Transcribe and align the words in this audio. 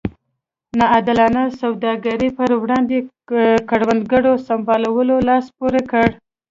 نا 0.77 0.85
عادلانه 0.93 1.43
سوداګرۍ 1.61 2.29
پر 2.37 2.49
وړاندې 2.61 2.97
کروندګرو 3.69 4.33
سمبالولو 4.47 5.15
لاس 5.27 5.45
پورې 5.57 5.81
کړ. 5.91 6.07